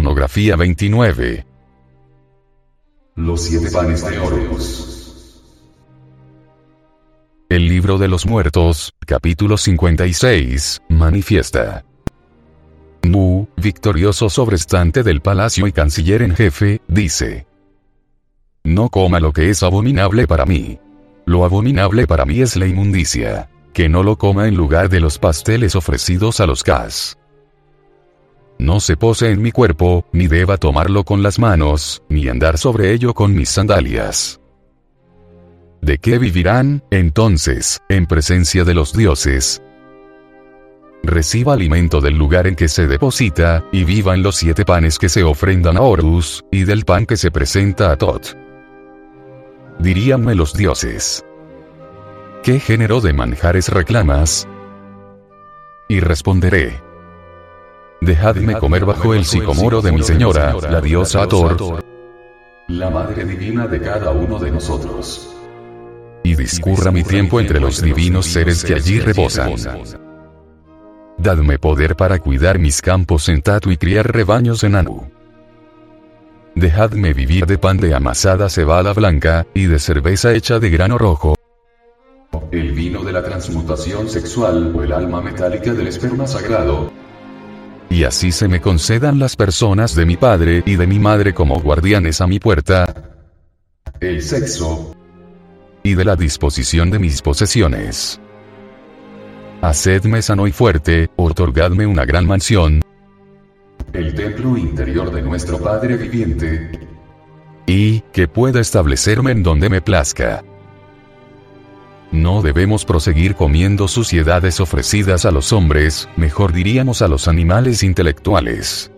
[0.00, 1.44] Monografía 29.
[3.16, 5.42] Los siete panes de Horus.
[7.48, 11.84] El libro de los muertos, capítulo 56, manifiesta.
[13.02, 17.48] Mu, victorioso sobrestante del palacio y canciller en jefe, dice.
[18.62, 20.78] No coma lo que es abominable para mí.
[21.26, 23.50] Lo abominable para mí es la inmundicia.
[23.72, 27.18] Que no lo coma en lugar de los pasteles ofrecidos a los cas.
[28.58, 32.92] No se pose en mi cuerpo, ni deba tomarlo con las manos, ni andar sobre
[32.92, 34.40] ello con mis sandalias.
[35.80, 39.62] ¿De qué vivirán, entonces, en presencia de los dioses?
[41.04, 45.22] Reciba alimento del lugar en que se deposita, y vivan los siete panes que se
[45.22, 48.36] ofrendan a Horus, y del pan que se presenta a Tot.
[49.78, 51.24] Diríanme los dioses.
[52.42, 54.48] ¿Qué género de manjares reclamas?
[55.88, 56.87] Y responderé.
[58.00, 61.82] Dejadme comer bajo el sicomoro de mi señora, la diosa Ator,
[62.68, 65.34] La madre divina de cada uno de nosotros.
[66.22, 69.54] y discurra mi tiempo entre los divinos seres que allí reposan.
[71.16, 75.10] Dadme poder para cuidar mis campos en Tatu y criar rebaños en Anu.
[76.54, 81.34] Dejadme vivir de pan de amasada cebada blanca, y de cerveza hecha de grano rojo,
[82.52, 86.92] El vino de la transmutación sexual o el alma metálica del esperma sagrado.
[87.90, 91.60] Y así se me concedan las personas de mi padre y de mi madre como
[91.60, 92.94] guardianes a mi puerta,
[94.00, 94.94] El sexo.
[95.82, 98.20] y de la disposición de mis posesiones.
[99.62, 102.82] Hacedme sano y fuerte, otorgadme una gran mansión,
[103.92, 106.78] El templo interior de nuestro Padre viviente.
[107.66, 110.42] y que pueda establecerme en donde me plazca.
[112.10, 118.90] No debemos proseguir comiendo suciedades ofrecidas a los hombres, mejor diríamos a los animales intelectuales.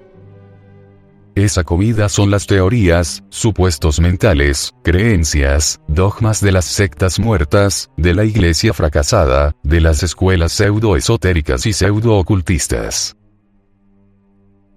[1.34, 8.24] Esa comida son las teorías, supuestos mentales, creencias, dogmas de las sectas muertas, de la
[8.24, 13.16] iglesia fracasada, de las escuelas pseudo-esotéricas y pseudo-ocultistas.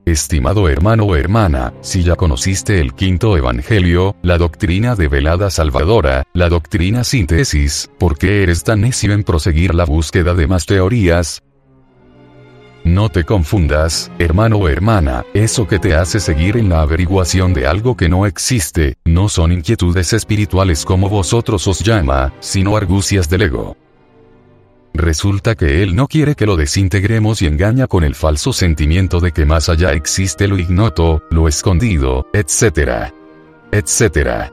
[0.06, 6.26] Estimado hermano o hermana, si ya conociste el quinto evangelio, la doctrina de velada salvadora,
[6.34, 11.42] la doctrina síntesis, ¿por qué eres tan necio en proseguir la búsqueda de más teorías?
[12.84, 17.66] No te confundas, hermano o hermana, eso que te hace seguir en la averiguación de
[17.66, 23.44] algo que no existe, no son inquietudes espirituales como vosotros os llama, sino argucias del
[23.44, 23.78] ego.
[24.94, 29.32] Resulta que él no quiere que lo desintegremos y engaña con el falso sentimiento de
[29.32, 33.12] que más allá existe lo ignoto, lo escondido, etc.
[33.72, 34.52] etc.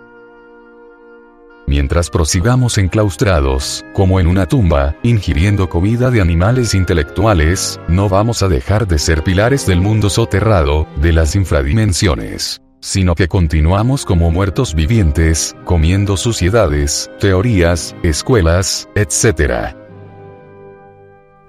[1.66, 8.48] Mientras prosigamos enclaustrados, como en una tumba, ingiriendo comida de animales intelectuales, no vamos a
[8.48, 14.74] dejar de ser pilares del mundo soterrado, de las infradimensiones sino que continuamos como muertos
[14.74, 19.76] vivientes, comiendo suciedades, teorías, escuelas, etc.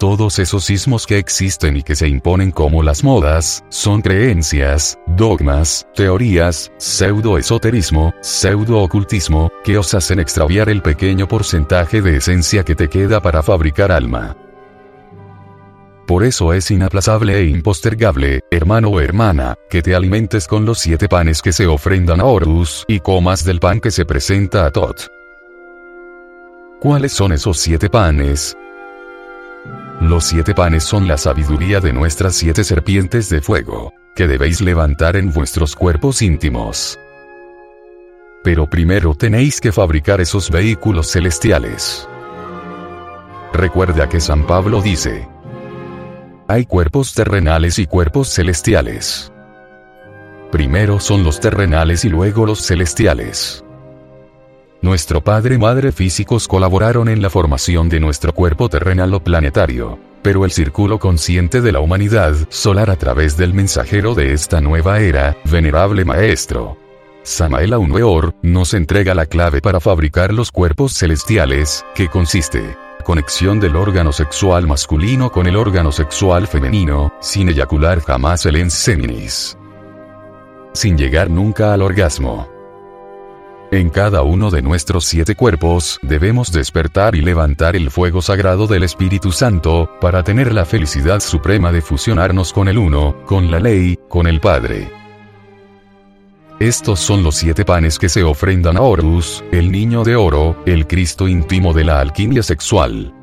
[0.01, 5.85] Todos esos sismos que existen y que se imponen como las modas, son creencias, dogmas,
[5.93, 13.21] teorías, pseudo-esoterismo, pseudo-ocultismo, que os hacen extraviar el pequeño porcentaje de esencia que te queda
[13.21, 14.35] para fabricar alma.
[16.07, 21.07] Por eso es inaplazable e impostergable, hermano o hermana, que te alimentes con los siete
[21.09, 25.11] panes que se ofrendan a Horus y comas del pan que se presenta a Tot.
[26.79, 28.57] ¿Cuáles son esos siete panes?
[30.01, 35.15] Los siete panes son la sabiduría de nuestras siete serpientes de fuego, que debéis levantar
[35.15, 36.99] en vuestros cuerpos íntimos.
[38.43, 42.07] Pero primero tenéis que fabricar esos vehículos celestiales.
[43.53, 45.27] Recuerda que San Pablo dice,
[46.47, 49.31] hay cuerpos terrenales y cuerpos celestiales.
[50.51, 53.63] Primero son los terrenales y luego los celestiales.
[54.81, 60.43] Nuestro padre madre físicos colaboraron en la formación de nuestro cuerpo terrenal o planetario, pero
[60.43, 65.37] el círculo consciente de la humanidad solar a través del mensajero de esta nueva era,
[65.45, 66.77] venerable maestro.
[67.23, 73.75] Samael Aunueor, nos entrega la clave para fabricar los cuerpos celestiales, que consiste conexión del
[73.75, 79.57] órgano sexual masculino con el órgano sexual femenino, sin eyacular jamás el ens seminis.
[80.73, 82.50] Sin llegar nunca al orgasmo.
[83.73, 88.83] En cada uno de nuestros siete cuerpos debemos despertar y levantar el fuego sagrado del
[88.83, 93.97] Espíritu Santo, para tener la felicidad suprema de fusionarnos con el uno, con la ley,
[94.09, 94.91] con el Padre.
[96.59, 100.85] Estos son los siete panes que se ofrendan a Horus, el niño de oro, el
[100.85, 103.13] Cristo íntimo de la alquimia sexual.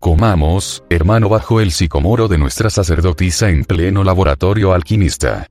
[0.00, 5.46] Comamos, hermano, bajo el sicomoro de nuestra sacerdotisa en pleno laboratorio alquimista.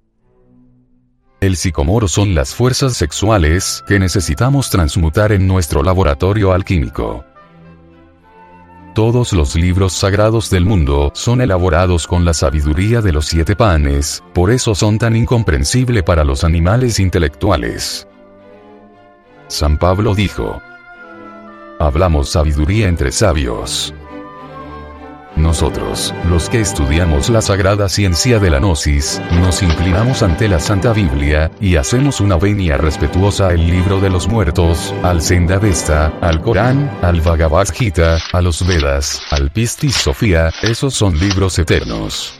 [1.41, 7.23] El sicomoro son las fuerzas sexuales que necesitamos transmutar en nuestro laboratorio alquímico.
[8.93, 14.21] Todos los libros sagrados del mundo son elaborados con la sabiduría de los siete panes,
[14.33, 18.05] por eso son tan incomprensible para los animales intelectuales.
[19.47, 20.61] San Pablo dijo,
[21.79, 23.93] Hablamos sabiduría entre sabios.
[25.39, 30.91] Nosotros, los que estudiamos la sagrada ciencia de la gnosis, nos inclinamos ante la Santa
[30.91, 36.41] Biblia, y hacemos una venia respetuosa al libro de los muertos, al Senda Vesta, al
[36.41, 42.38] Corán, al Bhagavad Gita, a los Vedas, al Pistis Sofía, esos son libros eternos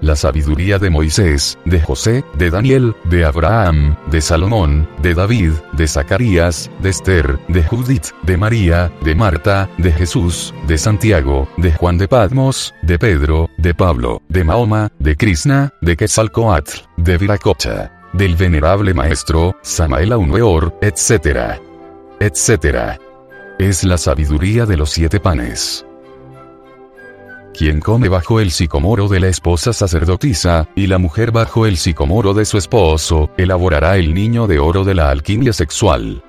[0.00, 5.88] la sabiduría de Moisés, de José, de Daniel, de Abraham, de Salomón, de David, de
[5.88, 11.98] Zacarías, de Esther, de Judith, de María, de Marta, de Jesús, de Santiago, de Juan
[11.98, 18.36] de Patmos, de Pedro, de Pablo, de Mahoma, de Krishna, de Quetzalcoatl, de Viracocha, del
[18.36, 21.58] venerable maestro, Samael Aumeor, etc.
[22.20, 22.98] etc.
[23.58, 25.84] Es la sabiduría de los siete panes.
[27.58, 32.32] Quien come bajo el sicomoro de la esposa sacerdotisa, y la mujer bajo el sicomoro
[32.32, 36.22] de su esposo, elaborará el niño de oro de la alquimia sexual.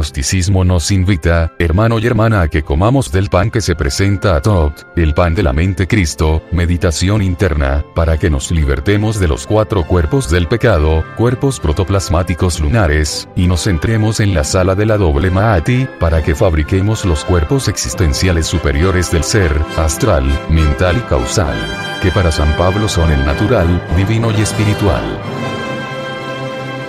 [0.00, 4.40] Gnosticismo nos invita, hermano y hermana, a que comamos del pan que se presenta a
[4.40, 9.46] Tot, el pan de la mente Cristo, meditación interna, para que nos libertemos de los
[9.46, 14.96] cuatro cuerpos del pecado, cuerpos protoplasmáticos lunares, y nos centremos en la sala de la
[14.96, 21.58] doble Maati, para que fabriquemos los cuerpos existenciales superiores del ser, astral, mental y causal,
[22.00, 25.02] que para San Pablo son el natural, divino y espiritual.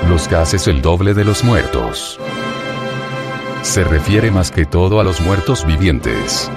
[0.07, 2.17] Los haces el doble de los muertos
[3.61, 6.49] se refiere más que todo a los muertos vivientes.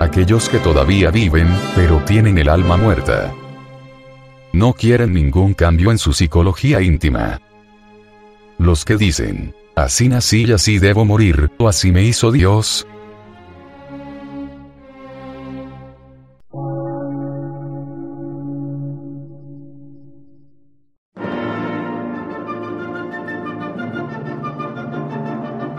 [0.00, 3.32] Aquellos que todavía viven, pero tienen el alma muerta.
[4.52, 7.40] No quieren ningún cambio en su psicología íntima.
[8.58, 12.86] Los que dicen, así nací y así debo morir, o así me hizo Dios,